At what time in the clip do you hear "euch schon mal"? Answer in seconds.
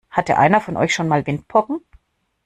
0.77-1.27